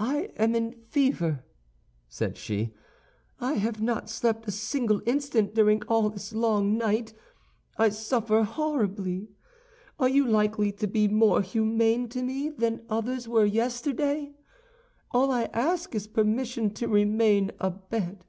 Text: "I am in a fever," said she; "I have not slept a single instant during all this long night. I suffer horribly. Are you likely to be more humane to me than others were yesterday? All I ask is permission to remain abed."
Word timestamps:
"I 0.00 0.32
am 0.36 0.56
in 0.56 0.72
a 0.72 0.76
fever," 0.90 1.44
said 2.08 2.36
she; 2.36 2.72
"I 3.38 3.52
have 3.52 3.80
not 3.80 4.10
slept 4.10 4.48
a 4.48 4.50
single 4.50 5.00
instant 5.06 5.54
during 5.54 5.84
all 5.84 6.10
this 6.10 6.32
long 6.32 6.76
night. 6.76 7.14
I 7.78 7.90
suffer 7.90 8.42
horribly. 8.42 9.28
Are 9.96 10.08
you 10.08 10.26
likely 10.26 10.72
to 10.72 10.88
be 10.88 11.06
more 11.06 11.40
humane 11.40 12.08
to 12.08 12.22
me 12.24 12.48
than 12.48 12.84
others 12.90 13.28
were 13.28 13.44
yesterday? 13.46 14.34
All 15.12 15.30
I 15.30 15.44
ask 15.52 15.94
is 15.94 16.08
permission 16.08 16.70
to 16.70 16.88
remain 16.88 17.52
abed." 17.60 18.24